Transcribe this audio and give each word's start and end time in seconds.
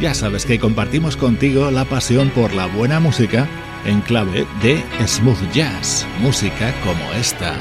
ya 0.00 0.14
sabes 0.14 0.46
que 0.46 0.58
compartimos 0.58 1.16
contigo 1.16 1.70
la 1.70 1.84
pasión 1.84 2.30
por 2.30 2.54
la 2.54 2.66
buena 2.66 3.00
música 3.00 3.46
en 3.84 4.00
clave 4.00 4.46
de 4.62 4.82
smooth 5.06 5.52
jazz, 5.52 6.06
música 6.20 6.74
como 6.82 7.12
esta. 7.12 7.54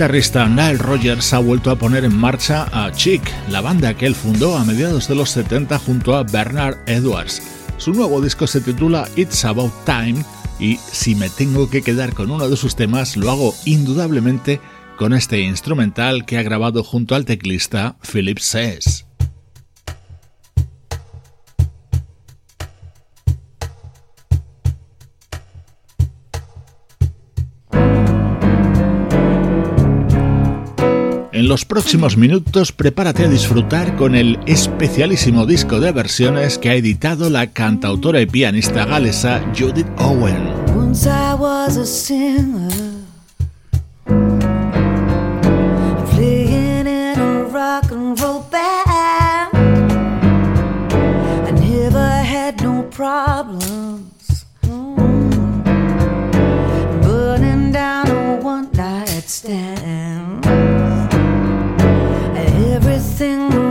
Guitarrista 0.00 0.48
Nile 0.48 0.78
Rogers 0.78 1.34
ha 1.34 1.40
vuelto 1.40 1.70
a 1.70 1.76
poner 1.76 2.06
en 2.06 2.16
marcha 2.16 2.66
a 2.72 2.90
Chic, 2.90 3.20
la 3.50 3.60
banda 3.60 3.92
que 3.92 4.06
él 4.06 4.14
fundó 4.14 4.56
a 4.56 4.64
mediados 4.64 5.08
de 5.08 5.14
los 5.14 5.28
70 5.28 5.78
junto 5.78 6.16
a 6.16 6.22
Bernard 6.22 6.78
Edwards. 6.86 7.42
Su 7.76 7.92
nuevo 7.92 8.22
disco 8.22 8.46
se 8.46 8.62
titula 8.62 9.06
It's 9.16 9.44
About 9.44 9.74
Time 9.84 10.24
y 10.58 10.76
si 10.76 11.14
me 11.14 11.28
tengo 11.28 11.68
que 11.68 11.82
quedar 11.82 12.14
con 12.14 12.30
uno 12.30 12.48
de 12.48 12.56
sus 12.56 12.76
temas 12.76 13.18
lo 13.18 13.30
hago 13.30 13.54
indudablemente 13.66 14.58
con 14.96 15.12
este 15.12 15.40
instrumental 15.40 16.24
que 16.24 16.38
ha 16.38 16.42
grabado 16.42 16.82
junto 16.82 17.14
al 17.14 17.26
teclista 17.26 17.96
Philip 18.10 18.38
Sess. 18.38 19.09
En 31.40 31.48
los 31.48 31.64
próximos 31.64 32.18
minutos 32.18 32.70
prepárate 32.70 33.24
a 33.24 33.28
disfrutar 33.28 33.96
con 33.96 34.14
el 34.14 34.38
especialísimo 34.44 35.46
disco 35.46 35.80
de 35.80 35.90
versiones 35.90 36.58
que 36.58 36.68
ha 36.68 36.74
editado 36.74 37.30
la 37.30 37.46
cantautora 37.46 38.20
y 38.20 38.26
pianista 38.26 38.84
galesa 38.84 39.42
Judith 39.58 39.86
Owen. 39.96 40.36
nothing 63.20 63.69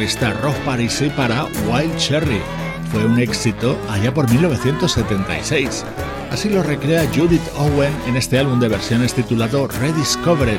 guitarrista 0.00 0.32
Rob 0.40 0.54
Parisi 0.64 1.10
para 1.10 1.44
Wild 1.68 1.94
Cherry. 1.98 2.40
Fue 2.90 3.04
un 3.04 3.18
éxito 3.20 3.78
allá 3.90 4.14
por 4.14 4.30
1976. 4.30 5.84
Así 6.30 6.48
lo 6.48 6.62
recrea 6.62 7.06
Judith 7.14 7.42
Owen 7.54 7.92
en 8.06 8.16
este 8.16 8.38
álbum 8.38 8.58
de 8.60 8.68
versiones 8.68 9.12
titulado 9.12 9.68
Rediscovered, 9.68 10.58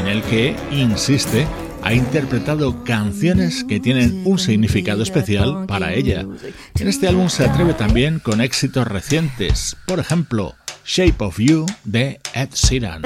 en 0.00 0.08
el 0.08 0.20
que, 0.22 0.56
insiste, 0.72 1.46
ha 1.84 1.94
interpretado 1.94 2.82
canciones 2.82 3.62
que 3.62 3.78
tienen 3.78 4.22
un 4.24 4.40
significado 4.40 5.04
especial 5.04 5.66
para 5.68 5.94
ella. 5.94 6.26
En 6.74 6.88
este 6.88 7.06
álbum 7.06 7.28
se 7.28 7.44
atreve 7.44 7.74
también 7.74 8.18
con 8.18 8.40
éxitos 8.40 8.88
recientes, 8.88 9.76
por 9.86 10.00
ejemplo, 10.00 10.56
Shape 10.84 11.22
of 11.24 11.38
You 11.38 11.66
de 11.84 12.18
Ed 12.34 12.48
Sheeran. 12.52 13.02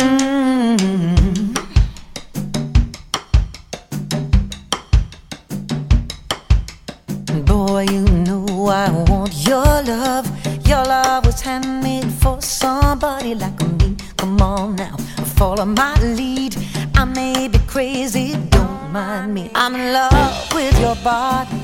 Want 9.26 9.46
your 9.46 9.82
love. 9.96 10.26
Your 10.66 10.84
love 10.84 11.26
was 11.26 11.40
handmade 11.40 12.10
for 12.12 12.40
somebody 12.40 13.34
like 13.34 13.60
me. 13.78 13.96
Come 14.16 14.40
on 14.40 14.76
now, 14.76 14.96
follow 15.36 15.64
my 15.64 15.94
lead. 16.00 16.56
I 16.94 17.04
may 17.04 17.48
be 17.48 17.58
crazy, 17.66 18.36
don't 18.50 18.92
mind 18.92 19.34
me. 19.34 19.50
I'm 19.54 19.74
in 19.74 19.92
love 19.92 20.54
with 20.54 20.78
your 20.80 20.96
body. 20.96 21.62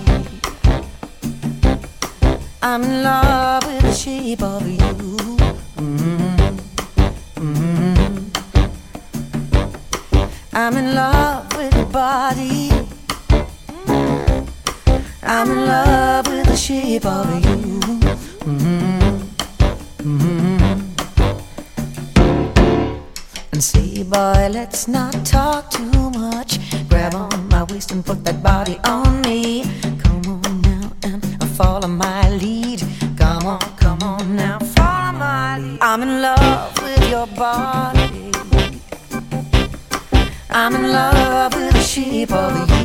I'm 2.63 2.83
in 2.83 3.03
love 3.03 3.65
with 3.67 3.83
the 3.83 3.93
shape 3.93 4.43
of 4.43 4.67
you. 4.67 4.79
Mm, 5.77 6.59
mm. 7.37 8.31
I'm 10.53 10.77
in 10.77 10.95
love 10.95 11.57
with 11.57 11.75
your 11.75 11.87
body. 11.87 12.92
I'm 15.23 15.51
in 15.51 15.67
love 15.67 16.27
with 16.27 16.47
the 16.47 16.57
shape 16.57 17.05
of 17.07 17.27
you. 17.45 17.81
Mhm. 18.45 19.23
Mhm. 20.03 20.83
And 23.53 23.63
say, 23.63 24.03
boy, 24.03 24.49
let's 24.51 24.89
not 24.89 25.15
talk 25.25 25.71
too 25.71 26.11
much. 26.11 26.59
Grab 26.89 27.15
on 27.15 27.49
my 27.49 27.63
waist 27.65 27.93
and 27.93 28.05
put 28.05 28.25
that 28.25 28.43
body 28.43 28.79
on 28.85 29.21
me. 29.23 29.65
Come 30.03 30.23
on 30.45 30.61
now 30.63 30.91
and 31.05 31.23
follow 31.57 31.89
my 31.89 32.29
lead. 32.31 32.83
Come 33.17 33.47
on, 33.47 33.61
come 33.77 34.03
on 34.03 34.37
now, 34.37 34.59
follow 34.77 35.13
my 35.19 35.59
lead. 35.59 35.79
I'm 35.81 36.03
in 36.03 36.21
love 36.23 36.73
with 36.83 37.09
your 37.11 37.27
body. 37.29 38.33
I'm 40.51 40.75
in 40.75 40.93
love 40.93 41.55
with 41.55 41.73
the 41.75 41.81
shape 41.83 42.33
of 42.33 42.69
you. 42.71 42.82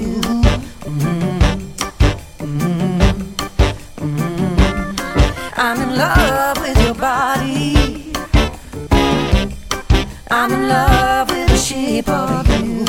Love 5.98 6.58
with 6.60 6.80
your 6.86 6.94
body. 6.94 8.14
I'm 10.30 10.52
in 10.52 10.70
love 10.70 11.30
with 11.30 11.50
the 11.50 11.58
shape 11.58 12.10
of 12.10 12.46
you. 12.60 12.86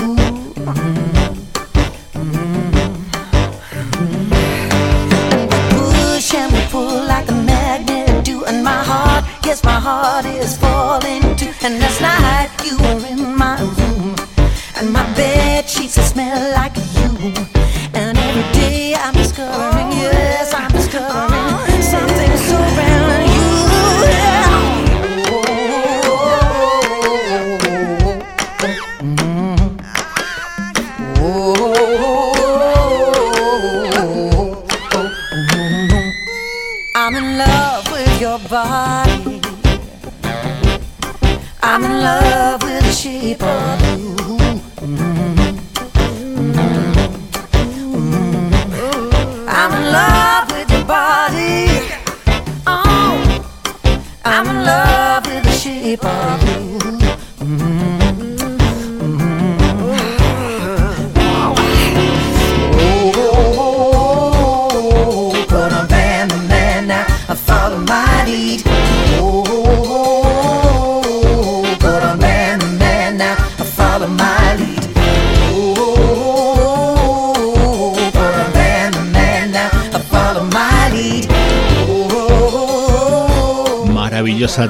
We 5.51 5.59
push 5.73 6.35
and 6.35 6.53
we 6.53 6.61
pull 6.71 7.07
like 7.07 7.29
a 7.31 7.39
magnet 7.53 8.25
do, 8.25 8.45
and 8.45 8.63
my 8.63 8.83
heart, 8.91 9.25
yes, 9.45 9.65
my 9.65 9.81
heart 9.81 10.27
is 10.27 10.57
falling 10.57 11.29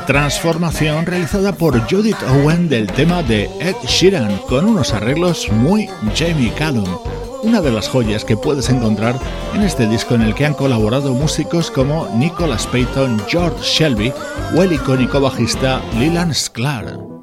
transformación 0.07 1.07
realizada 1.07 1.53
por 1.53 1.81
Judith 1.89 2.23
Owen 2.29 2.69
del 2.69 2.87
tema 2.87 3.23
de 3.23 3.45
Ed 3.61 3.77
Sheeran 3.87 4.37
con 4.49 4.67
unos 4.67 4.93
arreglos 4.93 5.51
muy 5.51 5.89
Jamie 6.15 6.53
Callum, 6.53 6.99
una 7.43 7.63
de 7.63 7.73
las 7.73 7.89
joyas 7.89 8.25
que 8.27 8.37
puedes 8.37 8.69
encontrar 8.69 9.19
en 9.55 9.63
este 9.63 9.87
disco 9.89 10.15
en 10.15 10.23
el 10.23 10.35
que 10.35 10.45
han 10.45 10.55
colaborado 10.55 11.15
músicos 11.15 11.71
como 11.71 12.09
Nicholas 12.17 12.67
Payton, 12.67 13.23
George 13.27 13.63
Shelby 13.63 14.13
o 14.55 14.63
el 14.63 14.73
icónico 14.75 15.21
bajista 15.21 15.81
Leland 15.99 16.35
Sklar. 16.35 17.18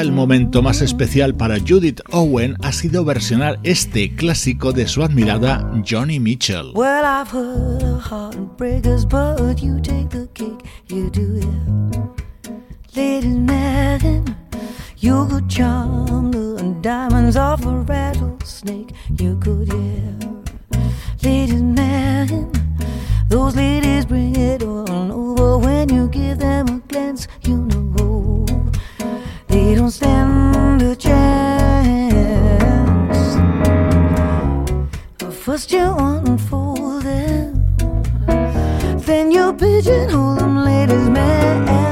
El 0.00 0.12
momento 0.12 0.62
más 0.62 0.82
especial 0.82 1.34
para 1.34 1.58
Judith 1.58 2.00
Owen 2.10 2.56
ha 2.62 2.72
sido 2.72 3.04
versionar 3.04 3.58
este 3.62 4.14
clásico 4.14 4.72
de 4.72 4.86
su 4.88 5.02
admirada 5.02 5.70
Johnny 5.88 6.20
Mitchell. 6.20 6.72
Well, 6.74 7.04
I've 7.04 7.30
heard 7.30 7.82
of 7.82 8.02
heartbreakers, 8.02 9.06
but 9.06 9.62
you 9.62 9.80
take 9.80 10.08
the 10.10 10.28
cake, 10.34 10.64
you 10.88 11.08
do 11.10 11.38
it. 11.38 12.16
Ladies 12.94 13.38
man, 13.38 14.36
you 14.98 15.26
could 15.28 15.48
charm 15.48 16.30
the 16.30 16.76
diamonds 16.82 17.36
off 17.36 17.64
a 17.64 17.80
rattlesnake, 17.80 18.92
you 19.18 19.38
could, 19.38 19.68
yeah. 19.68 20.80
Ladies 21.22 21.62
man, 21.62 22.50
those 23.28 23.56
ladies 23.56 24.04
bring 24.04 24.36
it 24.36 24.62
on 24.62 25.10
over 25.10 25.58
when 25.58 25.88
you 25.88 26.08
give 26.08 26.38
them 26.38 26.68
a 26.68 26.78
glance, 26.88 27.28
you 27.42 27.56
know. 27.56 28.05
Don't 29.86 29.92
stand 29.92 30.82
a 30.82 30.96
chance. 30.96 32.16
First 35.30 35.70
you 35.70 35.94
unfold 35.96 37.02
them, 37.02 37.64
then 39.06 39.30
you 39.30 39.52
pigeonhole 39.52 40.34
them, 40.34 40.64
ladies, 40.64 41.08
man. 41.08 41.85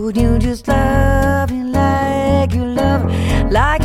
Could 0.00 0.16
you 0.16 0.38
just 0.38 0.66
love 0.66 1.50
me 1.50 1.62
like 1.62 2.54
you 2.54 2.64
love, 2.64 3.04
like 3.52 3.79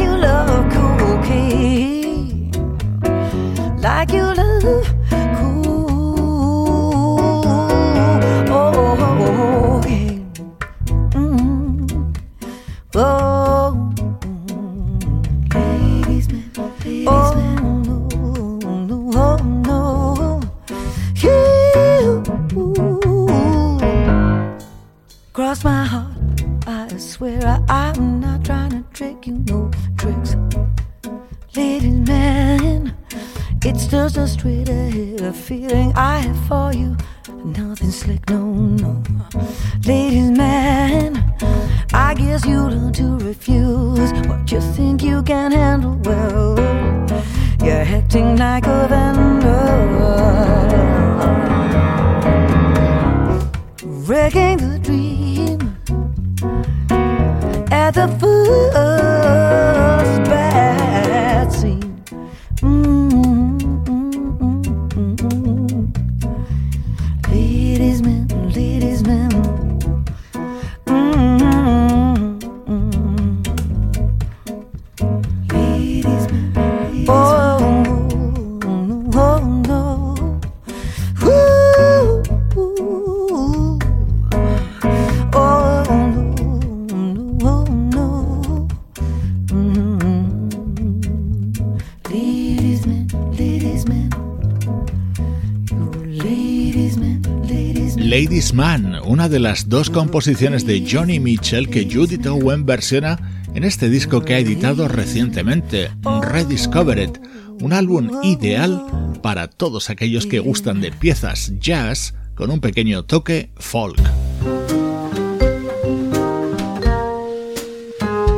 una 99.26 99.30
de 99.32 99.40
las 99.40 99.70
dos 99.70 99.90
composiciones 99.90 100.68
de 100.68 100.88
Johnny 100.88 101.20
Mitchell 101.20 101.68
que 101.68 101.90
Judith 101.92 102.28
Owen 102.28 102.64
versiona 102.64 103.18
en 103.56 103.64
este 103.64 103.90
disco 103.90 104.22
que 104.22 104.36
ha 104.36 104.38
editado 104.38 104.88
recientemente, 104.88 105.90
Rediscovered, 106.22 107.20
un 107.60 107.74
álbum 107.74 108.12
ideal 108.22 108.86
para 109.24 109.48
todos 109.48 109.90
aquellos 109.90 110.28
que 110.28 110.38
gustan 110.38 110.80
de 110.80 110.92
piezas 110.92 111.54
jazz 111.60 112.14
con 112.36 112.52
un 112.52 112.60
pequeño 112.60 113.04
toque 113.06 113.50
folk. 113.56 114.00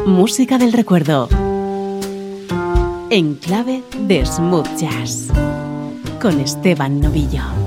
Música 0.05 0.57
del 0.57 0.71
recuerdo. 0.71 1.27
En 3.09 3.35
clave 3.35 3.83
de 4.07 4.25
smooth 4.25 4.69
jazz. 4.79 5.27
Con 6.21 6.39
Esteban 6.39 7.01
Novillo. 7.01 7.66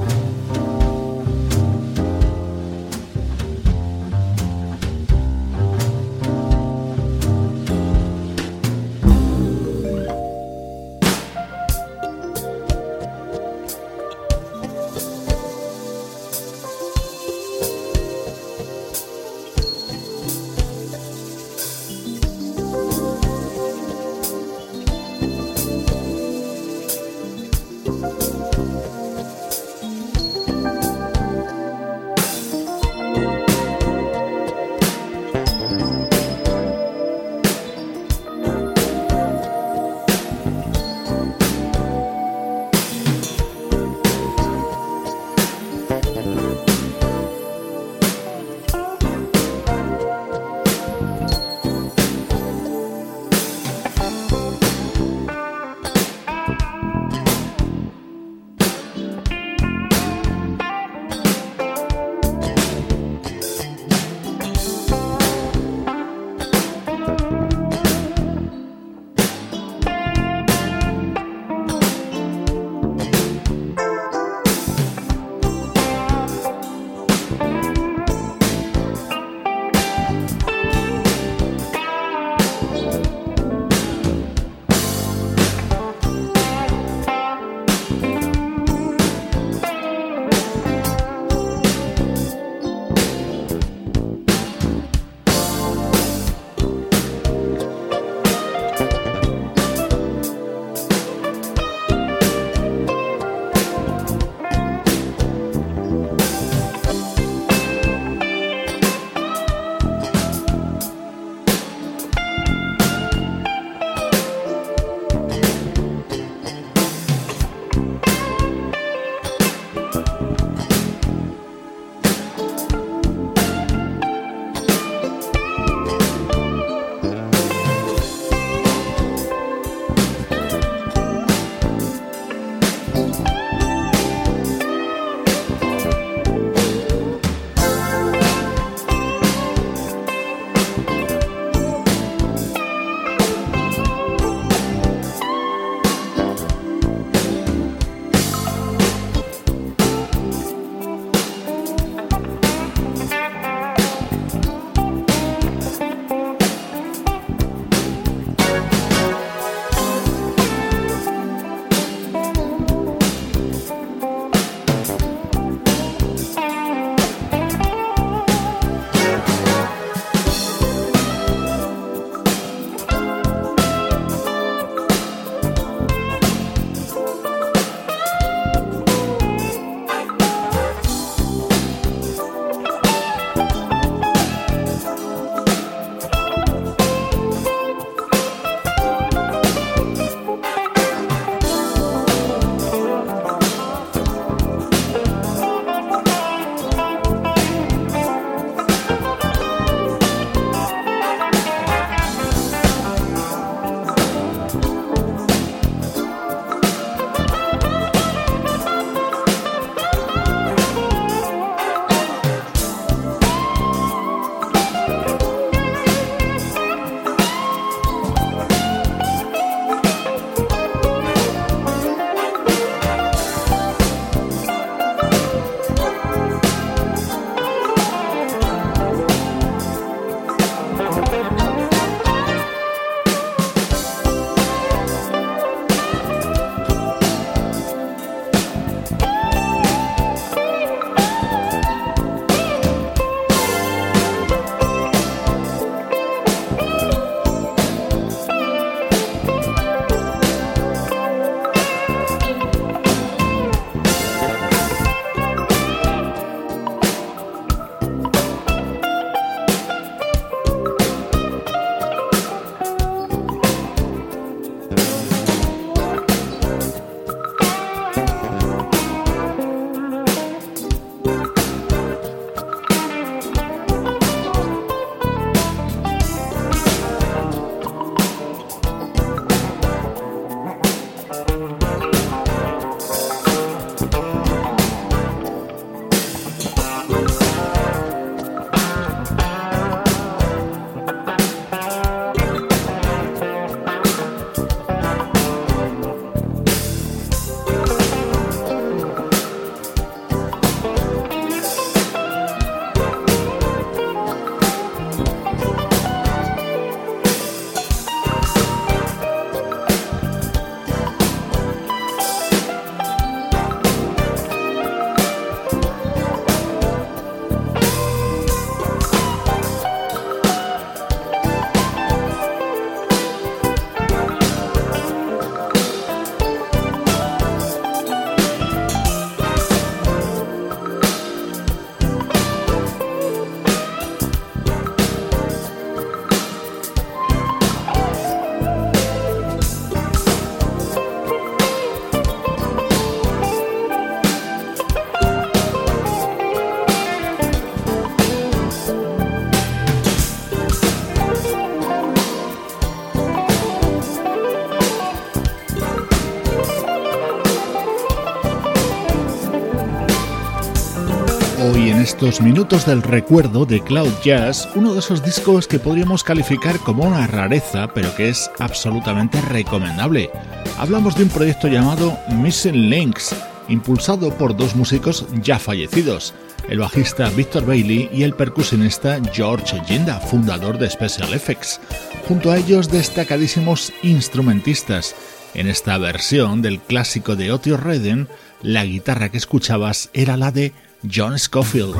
Minutos 362.22 362.64
del 362.64 362.82
recuerdo 362.82 363.44
de 363.44 363.62
Cloud 363.62 363.92
Jazz 364.02 364.48
uno 364.54 364.72
de 364.72 364.78
esos 364.78 365.04
discos 365.04 365.46
que 365.46 365.58
podríamos 365.58 366.02
calificar 366.02 366.58
como 366.58 366.84
una 366.84 367.06
rareza, 367.06 367.68
pero 367.74 367.94
que 367.94 368.08
es 368.08 368.30
absolutamente 368.38 369.20
recomendable. 369.20 370.10
Hablamos 370.58 370.96
de 370.96 371.02
un 371.02 371.10
proyecto 371.10 371.46
llamado 371.46 371.98
Missing 372.08 372.70
Links, 372.70 373.14
impulsado 373.48 374.16
por 374.16 374.34
dos 374.34 374.56
músicos 374.56 375.04
ya 375.20 375.38
fallecidos, 375.38 376.14
el 376.48 376.60
bajista 376.60 377.10
Victor 377.10 377.44
Bailey 377.44 377.90
y 377.92 378.02
el 378.02 378.14
percusionista 378.14 378.98
George 379.12 379.60
Ginda, 379.66 380.00
fundador 380.00 380.56
de 380.56 380.70
Special 380.70 381.12
Effects. 381.12 381.60
Junto 382.08 382.30
a 382.30 382.38
ellos 382.38 382.70
destacadísimos 382.70 383.74
instrumentistas. 383.82 384.94
En 385.34 385.48
esta 385.48 385.76
versión 385.76 386.40
del 386.40 386.60
clásico 386.60 387.14
de 387.14 387.30
Otis 387.30 387.60
Redden, 387.60 388.08
la 388.42 388.64
guitarra 388.64 389.10
que 389.10 389.18
escuchabas 389.18 389.90
era 389.92 390.16
la 390.16 390.32
de 390.32 390.54
John 390.88 391.18
Scofield. 391.18 391.76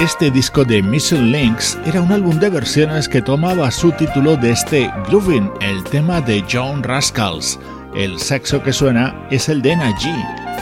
Este 0.00 0.30
disco 0.30 0.64
de 0.64 0.82
Mission 0.82 1.30
Links 1.30 1.78
era 1.84 2.00
un 2.00 2.10
álbum 2.12 2.38
de 2.38 2.48
versiones 2.48 3.08
que 3.08 3.20
tomaba 3.20 3.70
su 3.70 3.92
título 3.92 4.36
de 4.36 4.52
este 4.52 4.90
Groovin, 5.08 5.50
el 5.60 5.84
tema 5.84 6.20
de 6.20 6.44
John 6.50 6.82
Rascals. 6.82 7.58
El 7.94 8.18
saxo 8.18 8.62
que 8.62 8.72
suena 8.72 9.14
es 9.30 9.48
el 9.48 9.60
de 9.60 9.76
Naji 9.76 10.14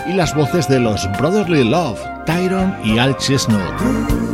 y 0.08 0.14
las 0.14 0.34
voces 0.34 0.68
de 0.68 0.80
los 0.80 1.08
Brotherly 1.18 1.64
Love, 1.64 2.00
Tyron 2.26 2.74
y 2.84 2.98
Al 2.98 3.16
Chestnut. 3.16 4.31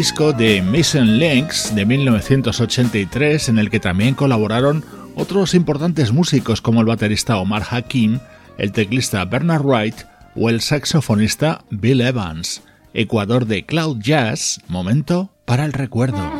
Disco 0.00 0.32
de 0.32 0.62
Mason 0.62 1.18
Links 1.18 1.74
de 1.74 1.84
1983 1.84 3.50
en 3.50 3.58
el 3.58 3.68
que 3.68 3.80
también 3.80 4.14
colaboraron 4.14 4.82
otros 5.14 5.52
importantes 5.52 6.10
músicos 6.10 6.62
como 6.62 6.80
el 6.80 6.86
baterista 6.86 7.36
Omar 7.36 7.64
Hakim, 7.70 8.18
el 8.56 8.72
teclista 8.72 9.22
Bernard 9.26 9.62
Wright 9.62 9.96
o 10.34 10.48
el 10.48 10.62
saxofonista 10.62 11.64
Bill 11.68 12.00
Evans. 12.00 12.62
Ecuador 12.94 13.44
de 13.44 13.66
Cloud 13.66 13.98
Jazz, 14.00 14.62
momento 14.68 15.28
para 15.44 15.66
el 15.66 15.74
recuerdo. 15.74 16.39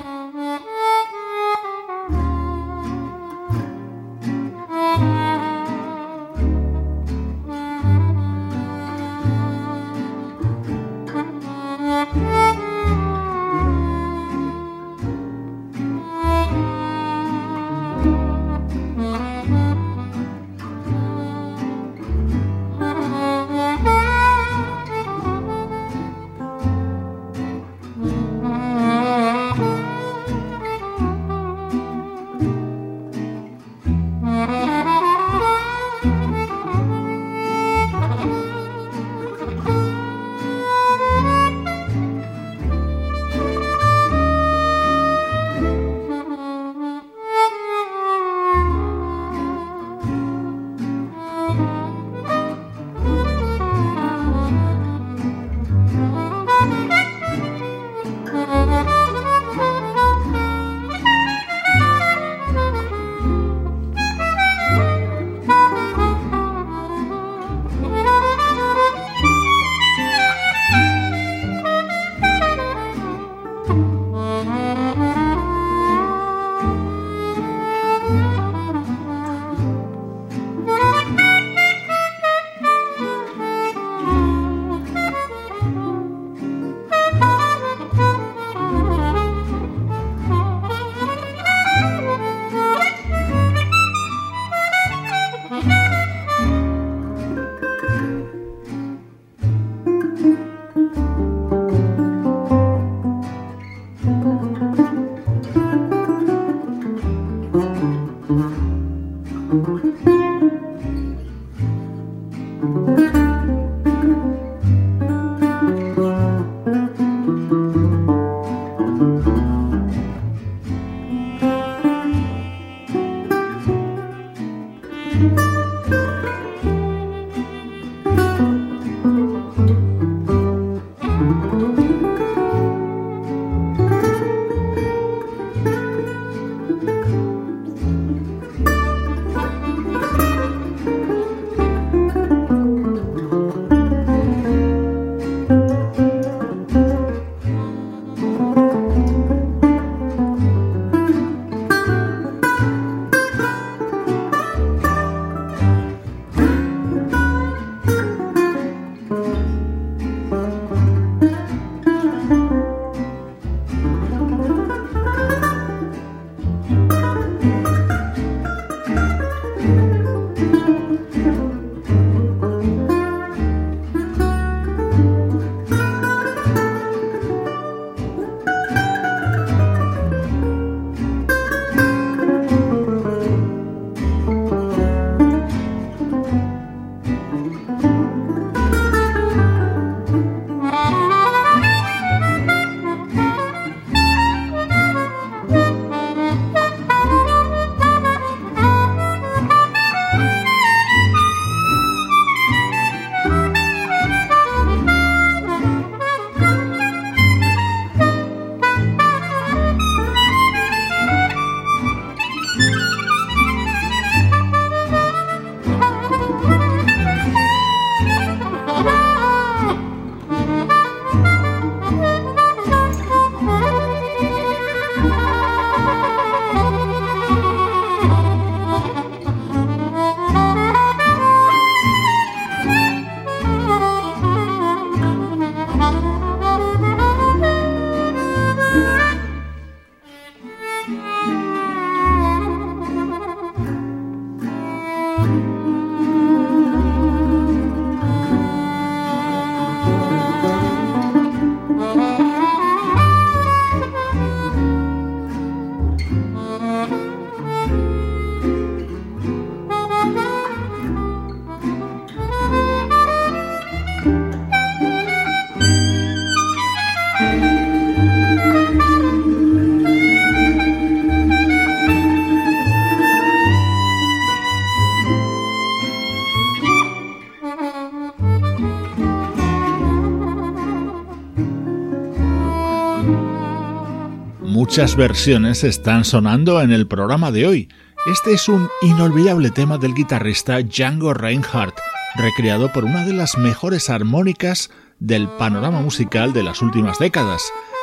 Muchas 284.81 284.97
versiones 284.97 285.63
están 285.63 286.07
sonando 286.07 286.63
en 286.63 286.73
el 286.73 286.87
programa 286.87 287.31
de 287.31 287.47
hoy. 287.47 287.69
Este 288.11 288.33
es 288.33 288.49
un 288.49 288.67
inolvidable 288.81 289.51
tema 289.51 289.77
del 289.77 289.93
guitarrista 289.93 290.63
Django 290.63 291.13
Reinhardt, 291.13 291.75
recreado 292.17 292.73
por 292.73 292.87
una 292.87 293.05
de 293.05 293.13
las 293.13 293.37
mejores 293.37 293.91
armónicas 293.91 294.71
del 294.99 295.29
panorama 295.29 295.83
musical 295.83 296.33
de 296.33 296.45
las 296.45 296.63
últimas 296.63 296.99
décadas, 296.99 297.43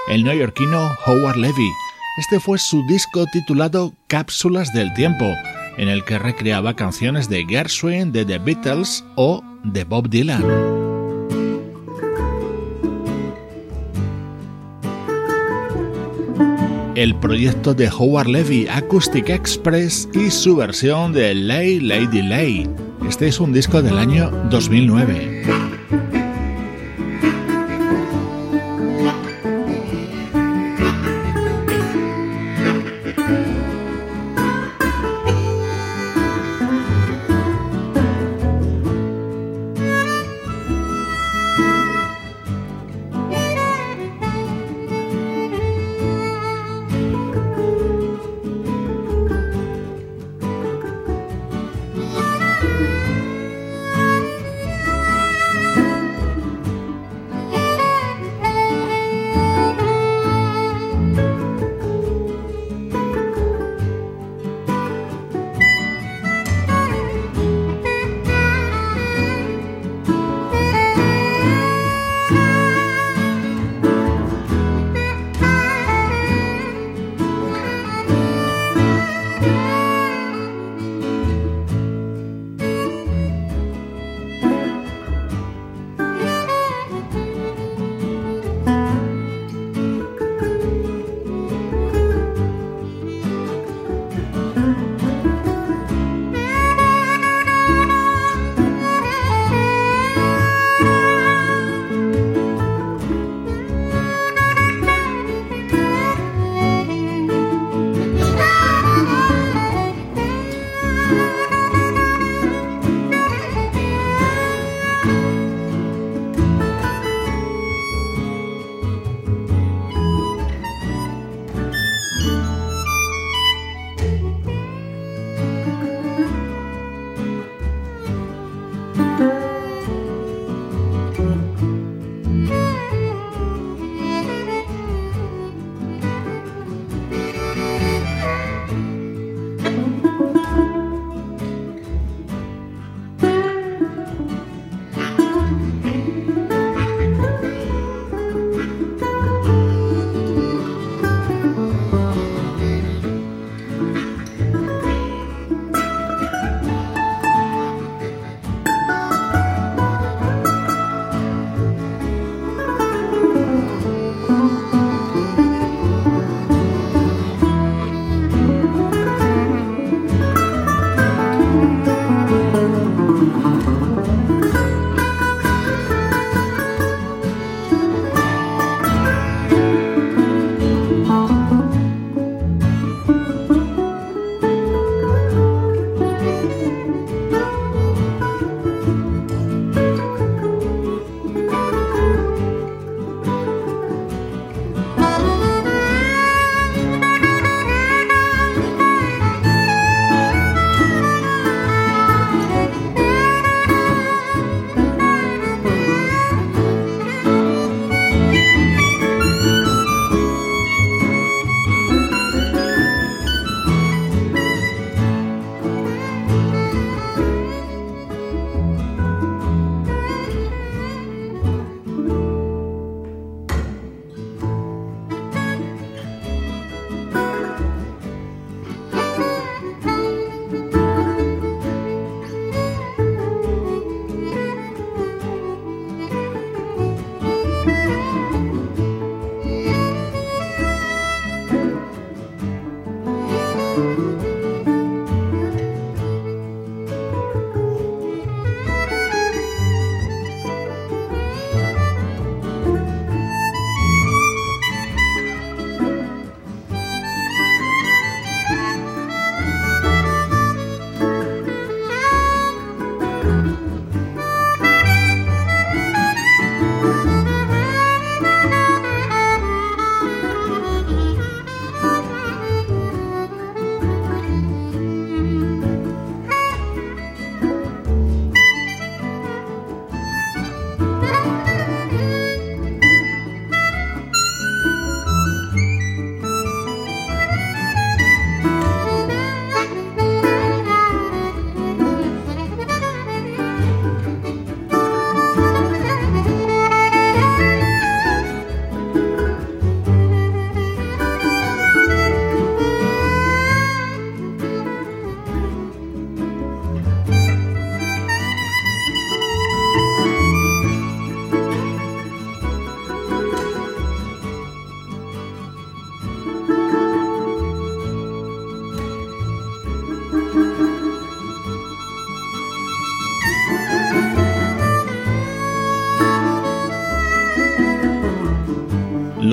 el 0.09 0.23
neoyorquino 0.23 0.89
Howard 1.05 1.37
Levy. 1.37 1.69
Este 2.17 2.39
fue 2.39 2.57
su 2.57 2.83
disco 2.87 3.27
titulado 3.31 3.93
Cápsulas 4.07 4.73
del 4.73 4.91
Tiempo, 4.95 5.31
en 5.77 5.89
el 5.89 6.03
que 6.03 6.17
recreaba 6.17 6.75
canciones 6.75 7.29
de 7.29 7.45
Gershwin, 7.47 8.11
de 8.11 8.25
The 8.25 8.39
Beatles 8.39 9.05
o 9.13 9.43
de 9.63 9.83
Bob 9.83 10.09
Dylan. 10.09 10.76
El 16.97 17.13
proyecto 17.13 17.75
de 17.75 17.89
Howard 17.89 18.27
Levy 18.27 18.67
Acoustic 18.67 19.29
Express 19.29 20.09
y 20.15 20.31
su 20.31 20.55
versión 20.55 21.13
de 21.13 21.35
Lay 21.35 21.79
Lady 21.79 22.23
Lay. 22.23 22.67
Este 23.07 23.27
es 23.27 23.39
un 23.39 23.53
disco 23.53 23.83
del 23.83 23.99
año 23.99 24.31
2009. 24.49 25.66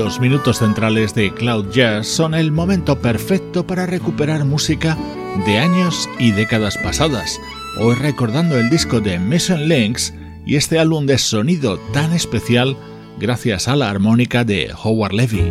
Los 0.05 0.21
minutos 0.21 0.59
centrales 0.59 1.15
de 1.15 1.33
Cloud 1.33 1.71
Jazz 1.71 2.07
son 2.07 2.35
el 2.35 2.53
momento 2.53 3.01
perfecto 3.01 3.67
para 3.67 3.87
recuperar 3.87 4.45
música 4.45 4.99
de 5.47 5.57
años 5.57 6.11
y 6.19 6.31
décadas 6.31 6.77
pasadas, 6.77 7.41
hoy 7.81 7.95
recordando 7.95 8.59
el 8.59 8.69
disco 8.69 9.01
de 9.01 9.19
Mission 9.19 9.67
Links 9.67 10.13
y 10.45 10.57
este 10.57 10.79
álbum 10.79 11.07
de 11.07 11.17
sonido 11.17 11.79
tan 11.95 12.13
especial 12.13 12.77
gracias 13.19 13.67
a 13.67 13.77
la 13.77 13.89
armónica 13.89 14.45
de 14.45 14.71
Howard 14.75 15.15
Levy. 15.15 15.51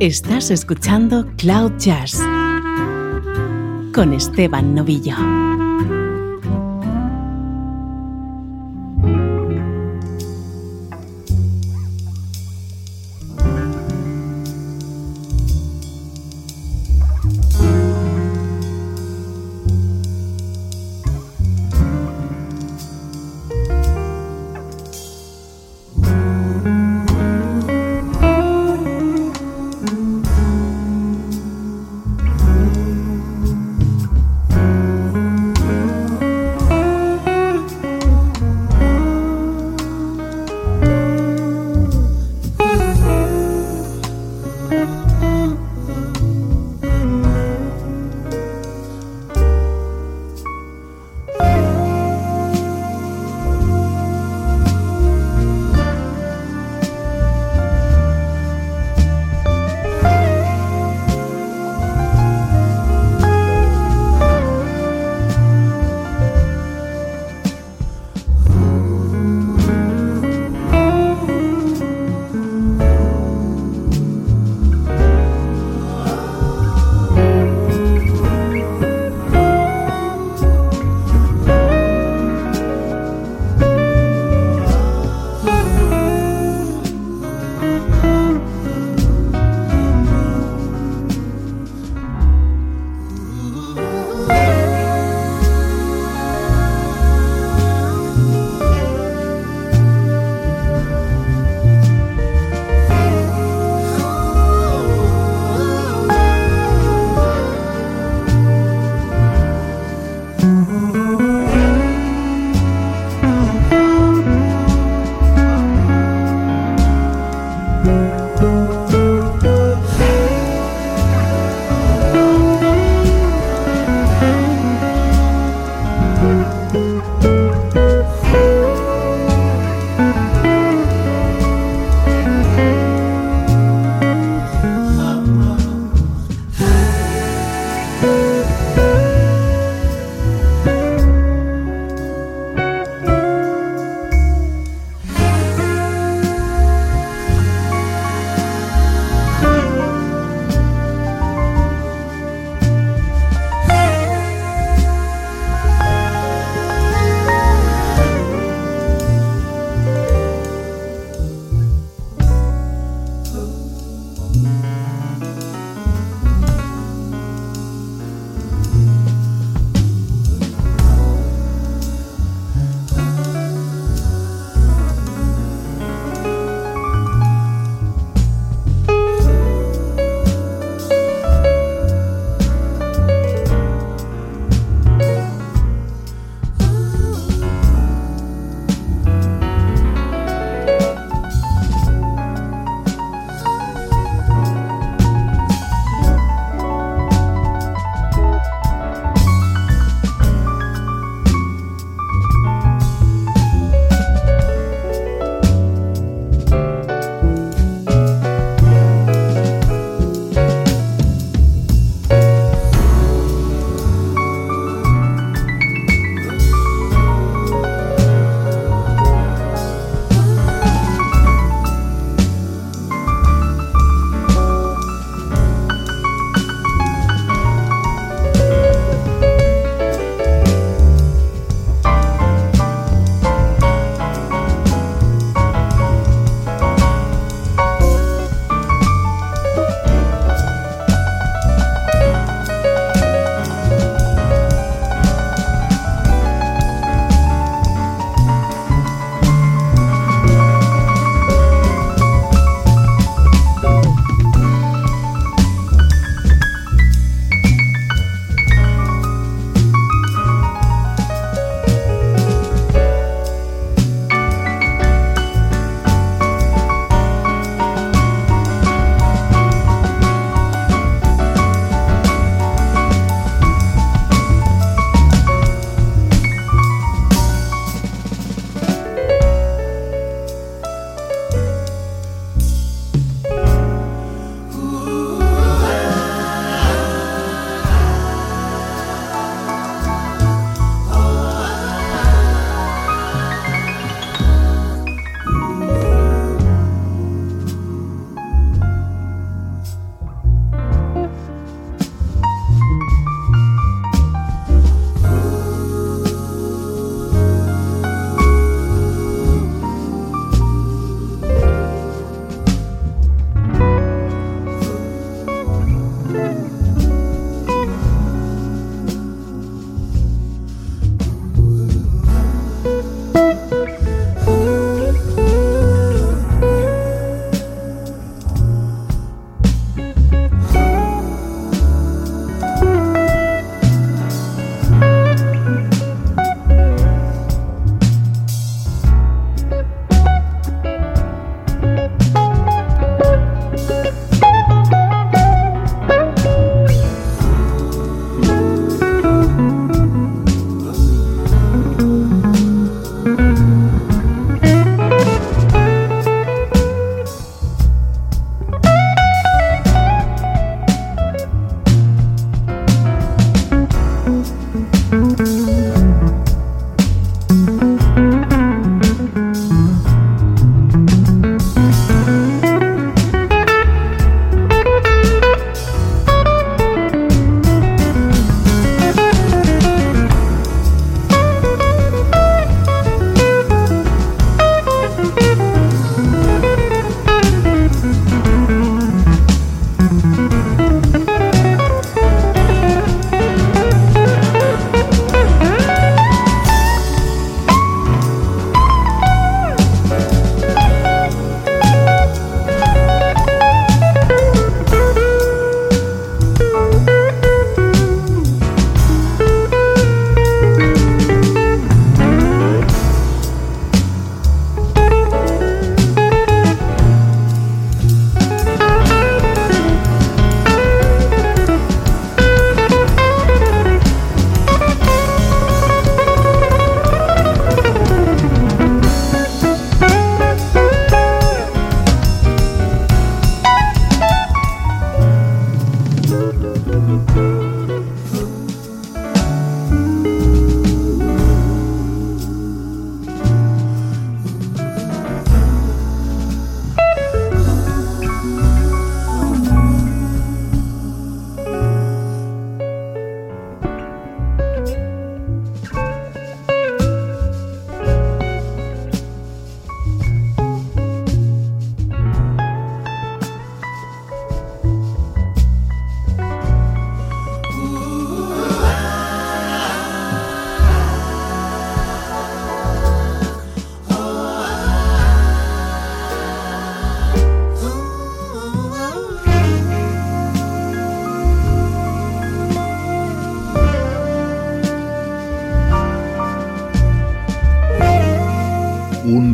Estás 0.00 0.50
escuchando 0.50 1.26
Cloud 1.36 1.72
Jazz 1.76 2.18
con 3.92 4.14
Esteban 4.14 4.74
Novillo. 4.74 5.14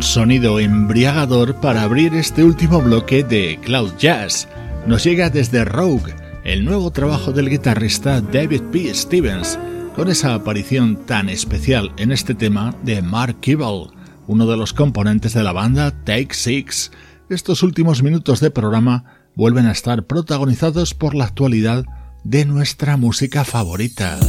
Sonido 0.03 0.59
embriagador 0.59 1.55
para 1.55 1.83
abrir 1.83 2.13
este 2.13 2.43
último 2.43 2.81
bloque 2.81 3.23
de 3.23 3.59
Cloud 3.63 3.93
Jazz. 3.97 4.47
Nos 4.85 5.03
llega 5.03 5.29
desde 5.29 5.63
Rogue, 5.63 6.13
el 6.43 6.65
nuevo 6.65 6.91
trabajo 6.91 7.31
del 7.31 7.49
guitarrista 7.49 8.19
David 8.21 8.61
P. 8.71 8.93
Stevens, 8.93 9.57
con 9.95 10.09
esa 10.09 10.33
aparición 10.33 11.05
tan 11.05 11.29
especial 11.29 11.93
en 11.97 12.11
este 12.11 12.35
tema 12.35 12.75
de 12.83 13.01
Mark 13.01 13.39
Kibble, 13.39 13.87
uno 14.27 14.45
de 14.45 14.57
los 14.57 14.73
componentes 14.73 15.33
de 15.33 15.43
la 15.43 15.53
banda 15.53 15.91
Take 16.03 16.33
Six. 16.33 16.91
Estos 17.29 17.63
últimos 17.63 18.03
minutos 18.03 18.39
de 18.41 18.51
programa 18.51 19.05
vuelven 19.35 19.67
a 19.67 19.71
estar 19.71 20.03
protagonizados 20.03 20.93
por 20.93 21.15
la 21.15 21.25
actualidad 21.25 21.85
de 22.23 22.45
nuestra 22.45 22.97
música 22.97 23.45
favorita. 23.45 24.19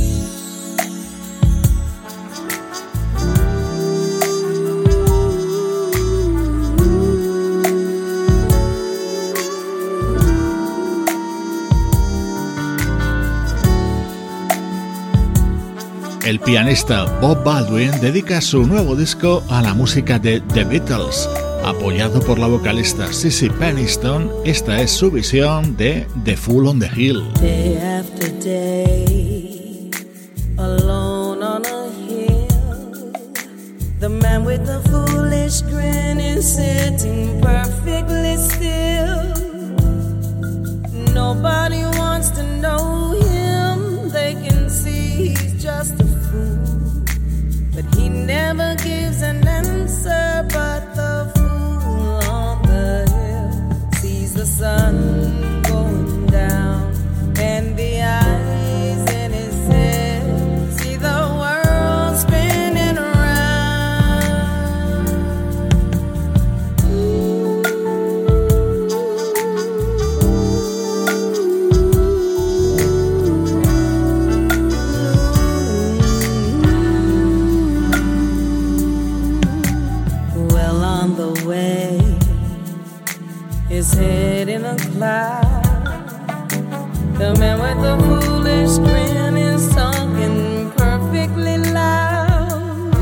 El 16.25 16.41
pianista 16.41 17.05
Bob 17.21 17.45
Baldwin 17.45 17.91
dedica 18.01 18.41
su 18.41 18.65
nuevo 18.65 18.97
disco 18.97 19.45
a 19.51 19.61
la 19.61 19.75
música 19.75 20.19
de 20.19 20.41
The 20.41 20.65
Beatles. 20.65 21.29
Apoyado 21.63 22.19
por 22.21 22.39
la 22.39 22.47
vocalista 22.47 23.13
Sissy 23.13 23.51
Peniston, 23.51 24.31
esta 24.47 24.81
es 24.81 24.91
su 24.91 25.11
visión 25.11 25.77
de 25.77 26.07
The 26.25 26.35
Fool 26.35 26.69
on 26.69 26.81
the 26.81 26.89
Hill. 26.97 27.31
Day 27.43 27.77
after 27.77 28.33
day, 28.39 29.91
alone 30.57 31.45
on 31.45 31.63
a 31.67 31.91
hill, 32.09 33.13
the 34.01 34.09
man 34.09 34.47
with 34.47 34.65
the 34.65 34.81
foolish 34.89 35.61
grin 35.61 36.19
is 36.21 36.57
sitting 36.57 37.39
perfectly 37.43 38.39
never 48.27 48.75
gives 48.77 49.23
an 49.23 49.47
answer. 49.47 50.47
But 50.53 50.95
the 50.95 51.33
food 51.35 52.29
on 52.31 52.63
the 52.63 53.07
hill 53.17 53.93
sees 54.01 54.35
the 54.35 54.47
sun 54.47 55.24
The 84.95 85.01
man 87.41 87.59
with 87.59 87.81
the 87.83 87.97
foolish 88.05 88.79
grin 88.79 89.37
is 89.37 89.69
talking 89.75 90.71
perfectly 90.77 91.59
loud. 91.59 92.93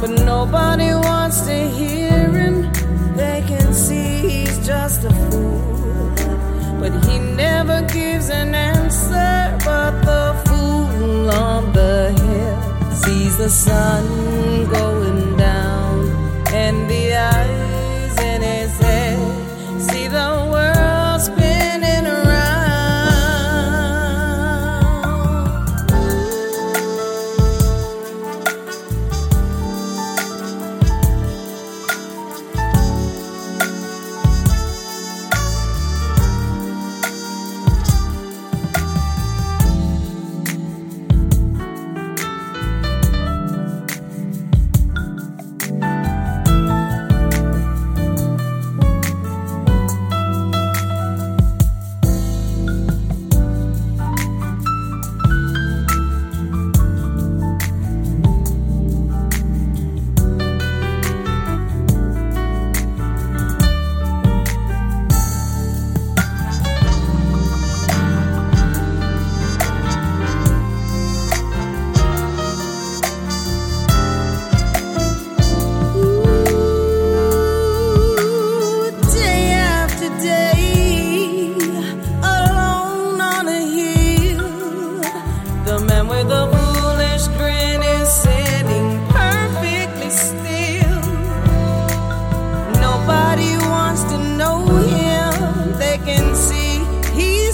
But 0.00 0.10
nobody 0.24 0.92
wants 0.94 1.42
to 1.42 1.54
hear 1.54 2.28
him. 2.32 2.72
They 3.14 3.44
can 3.46 3.72
see 3.72 4.18
he's 4.28 4.66
just 4.66 5.04
a 5.04 5.10
fool. 5.10 6.12
But 6.80 6.92
he 7.04 7.18
never 7.18 7.82
gives 7.82 8.28
an 8.28 8.54
answer. 8.54 9.58
But 9.64 9.92
the 10.02 10.42
fool 10.46 11.30
on 11.30 11.72
the 11.72 12.10
hill 12.20 12.92
sees 12.94 13.36
the 13.38 13.48
sun 13.48 14.04
going 14.66 15.29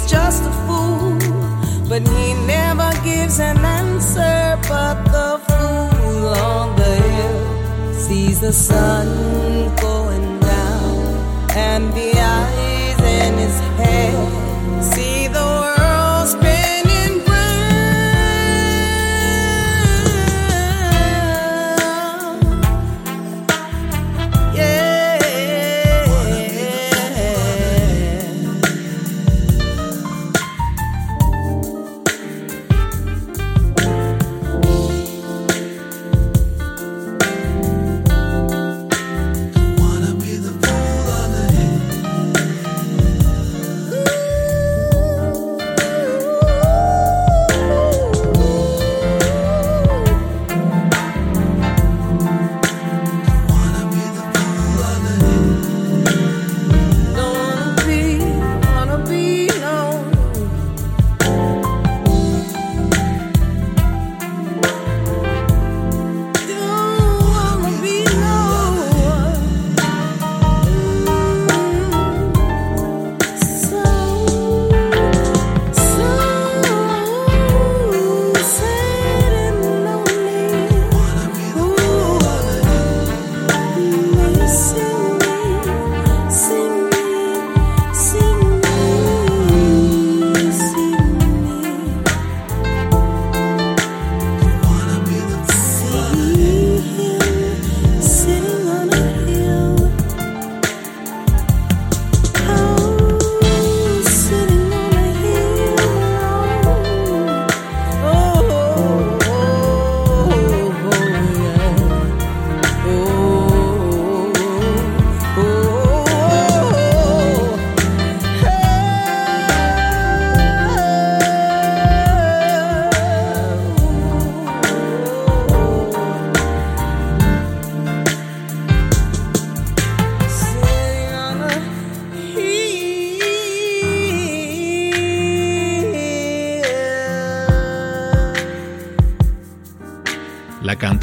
just 0.07 0.43
a 0.45 0.53
fool, 0.67 1.19
but 1.89 2.03
he 2.07 2.35
never 2.47 2.91
gives 3.03 3.41
an 3.41 3.59
answer. 3.59 4.59
But 4.69 5.05
the 5.05 5.41
fool 5.47 6.29
on 6.29 6.77
the 6.77 6.95
hill 7.17 7.95
sees 7.95 8.41
the 8.41 8.53
sun 8.53 9.07
going 9.77 10.41
down 10.41 10.97
and 11.57 11.93
the 11.93 12.13
eyes 12.19 13.01
in 13.01 13.39
his 13.39 13.59
head 13.79 14.46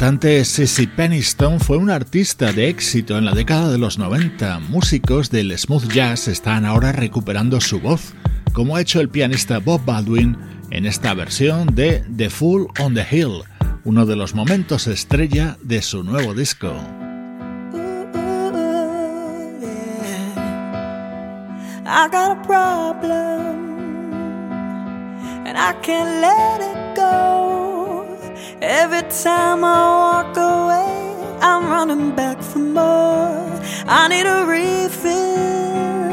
Sissy 0.04 0.86
Peniston 0.86 1.58
fue 1.60 1.78
una 1.78 1.94
artista 1.94 2.52
de 2.52 2.68
éxito 2.68 3.16
en 3.16 3.24
la 3.24 3.32
década 3.32 3.72
de 3.72 3.78
los 3.78 3.96
90. 3.96 4.58
Músicos 4.68 5.30
del 5.30 5.58
smooth 5.58 5.90
jazz 5.90 6.28
están 6.28 6.66
ahora 6.66 6.92
recuperando 6.92 7.58
su 7.58 7.80
voz, 7.80 8.12
como 8.52 8.76
ha 8.76 8.82
hecho 8.82 9.00
el 9.00 9.08
pianista 9.08 9.60
Bob 9.60 9.82
Baldwin 9.86 10.36
en 10.70 10.84
esta 10.84 11.14
versión 11.14 11.74
de 11.74 12.04
The 12.14 12.28
Fool 12.28 12.66
on 12.80 12.92
the 12.92 13.06
Hill, 13.10 13.44
uno 13.84 14.04
de 14.04 14.16
los 14.16 14.34
momentos 14.34 14.88
estrella 14.88 15.56
de 15.62 15.80
su 15.80 16.04
nuevo 16.04 16.34
disco. 16.34 16.74
A 21.86 22.42
problem 22.46 23.54
and 25.46 25.56
I 25.56 25.72
let 26.20 26.60
it 26.60 26.94
go. 26.94 27.63
Every 28.66 29.02
time 29.02 29.62
I 29.62 29.78
walk 30.04 30.36
away, 30.38 31.38
I'm 31.42 31.66
running 31.66 32.16
back 32.16 32.42
for 32.42 32.60
more. 32.60 33.60
I 33.86 34.08
need 34.08 34.24
a 34.24 34.46
refill, 34.46 36.08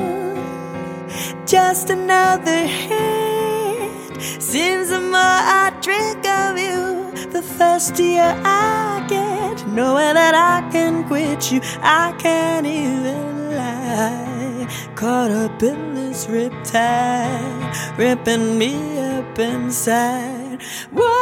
just 1.46 1.90
another 1.90 2.68
hit. 2.68 4.22
Seems 4.42 4.90
the 4.90 5.00
more 5.00 5.40
I 5.64 5.72
drink 5.80 6.28
of 6.28 6.58
you, 6.60 7.30
the 7.32 7.42
thirstier 7.42 8.36
I 8.44 9.06
get. 9.08 9.66
Knowing 9.68 10.16
that 10.16 10.36
I 10.36 10.70
can 10.74 11.06
quit 11.08 11.54
you, 11.54 11.62
I 11.82 12.14
can't 12.20 12.68
even 12.68 13.56
lie 13.56 14.68
caught 14.96 15.32
up 15.32 15.64
in 15.64 15.96
this 15.96 16.28
riptide, 16.28 17.98
ripping 17.98 18.58
me 18.58 19.00
up 19.00 19.40
inside. 19.40 20.60
Crazy. 20.94 21.21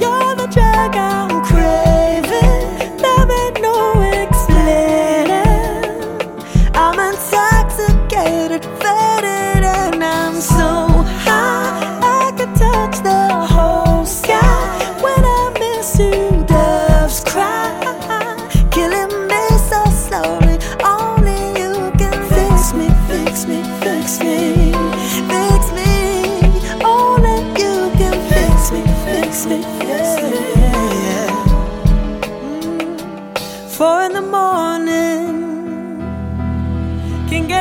You're 0.00 0.34
the 0.36 0.48
drug 0.50 0.96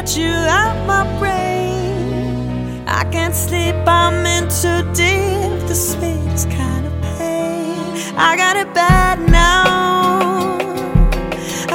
get 0.01 0.17
you 0.17 0.33
out 0.33 0.87
my 0.87 1.03
brain. 1.19 2.83
I 2.87 3.03
can't 3.11 3.35
sleep, 3.35 3.75
I'm 3.85 4.25
in 4.25 4.43
too 4.49 4.81
deep. 4.93 5.67
The 5.67 5.75
sweetest 5.75 6.49
kind 6.49 6.87
of 6.87 6.93
pain. 7.01 7.77
I 8.17 8.35
got 8.35 8.57
it 8.57 8.73
bad 8.73 9.19
now. 9.29 10.57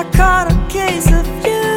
I 0.01 0.03
caught 0.19 0.51
a 0.51 0.57
case 0.69 1.07
of 1.21 1.27
you. 1.47 1.71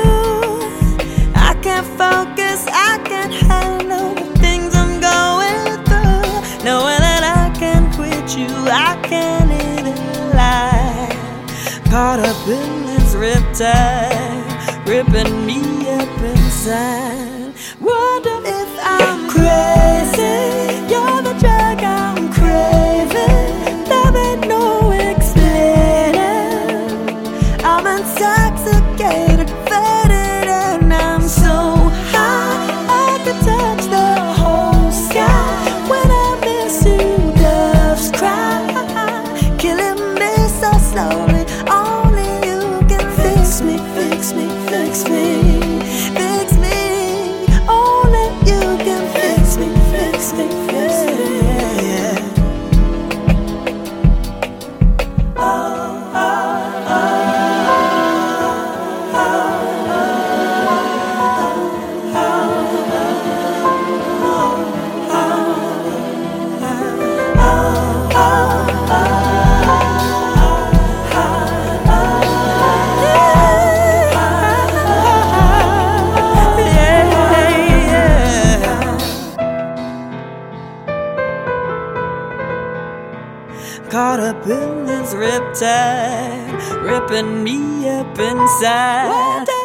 I 1.35 1.53
can't 1.61 1.85
focus, 1.85 2.65
I 2.67 2.99
can't 3.05 3.33
handle 3.33 4.15
the 4.15 4.39
things 4.39 4.73
I'm 4.75 4.99
going 4.99 5.85
through. 5.85 6.63
Knowing 6.65 6.99
that 7.07 7.23
I 7.41 7.55
can't 7.59 7.93
quit 7.93 8.35
you, 8.35 8.49
I 8.87 8.99
can't 9.03 9.51
even 9.51 9.97
lie. 10.35 11.09
Caught 11.91 12.21
up 12.21 12.41
in 12.47 12.85
this 12.87 13.13
riptide, 13.13 14.87
ripping 14.87 15.45
me 15.45 15.78
side. 16.59 17.18
Caught 83.89 84.19
up 84.19 84.45
in 84.45 84.85
this 84.85 85.13
riptide, 85.13 86.83
ripping 86.83 87.43
me 87.43 87.89
up 87.89 88.19
inside. 88.19 89.58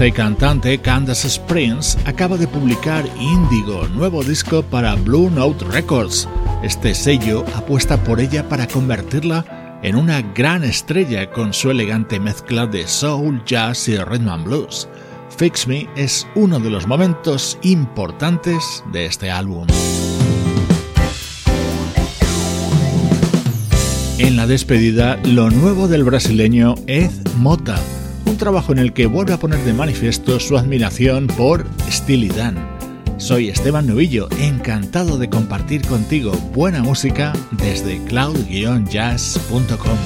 Pianista 0.00 0.06
y 0.06 0.12
cantante 0.12 0.78
Candace 0.78 1.28
Springs 1.28 1.98
acaba 2.06 2.38
de 2.38 2.48
publicar 2.48 3.04
Indigo, 3.20 3.86
nuevo 3.88 4.22
disco 4.24 4.62
para 4.62 4.94
Blue 4.94 5.30
Note 5.30 5.64
Records. 5.66 6.26
Este 6.62 6.94
sello 6.94 7.44
apuesta 7.54 8.02
por 8.02 8.18
ella 8.18 8.48
para 8.48 8.66
convertirla 8.66 9.78
en 9.82 9.96
una 9.96 10.22
gran 10.22 10.64
estrella 10.64 11.30
con 11.30 11.52
su 11.52 11.70
elegante 11.70 12.18
mezcla 12.18 12.66
de 12.66 12.86
soul, 12.86 13.42
jazz 13.44 13.88
y 13.88 13.98
rhythm 13.98 14.44
blues. 14.44 14.88
Fix 15.36 15.66
Me 15.66 15.86
es 15.96 16.26
uno 16.34 16.58
de 16.60 16.70
los 16.70 16.86
momentos 16.86 17.58
importantes 17.62 18.82
de 18.92 19.04
este 19.04 19.30
álbum. 19.30 19.66
En 24.18 24.36
la 24.36 24.46
despedida, 24.46 25.18
lo 25.24 25.50
nuevo 25.50 25.88
del 25.88 26.04
brasileño 26.04 26.74
Ed 26.86 27.10
Mota, 27.36 27.78
trabajo 28.40 28.72
en 28.72 28.78
el 28.78 28.92
que 28.92 29.06
vuelve 29.06 29.34
a 29.34 29.36
poner 29.36 29.60
de 29.60 29.72
manifiesto 29.72 30.40
su 30.40 30.58
admiración 30.58 31.28
por 31.28 31.64
Steely 31.88 32.28
Dan. 32.28 32.56
Soy 33.18 33.50
Esteban 33.50 33.86
Novillo, 33.86 34.28
encantado 34.40 35.18
de 35.18 35.28
compartir 35.28 35.86
contigo 35.86 36.32
buena 36.54 36.82
música 36.82 37.34
desde 37.52 38.02
cloud-jazz.com. 38.04 39.98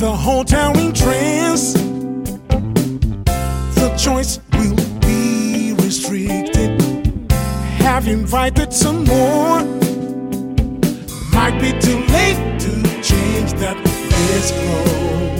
The 0.00 0.16
hotel 0.16 0.78
in 0.78 0.94
trance 0.94 1.74
The 3.74 3.94
choice 3.98 4.40
will 4.54 4.74
be 5.00 5.74
restricted. 5.74 6.80
Have 7.82 8.08
invited 8.08 8.72
some 8.72 9.04
more. 9.04 9.60
Might 11.34 11.60
be 11.60 11.72
too 11.80 11.98
late 12.14 12.58
to 12.60 12.82
change 13.02 13.52
that 13.60 13.76
list 13.76 14.54
closed. 14.54 15.39